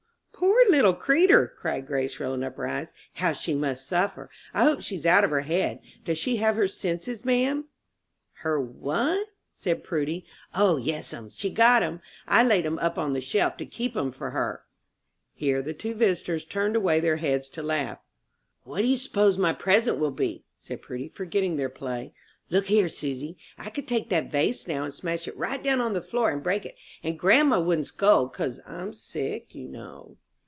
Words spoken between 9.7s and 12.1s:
Prudy. "O, yes'm, she's got 'em.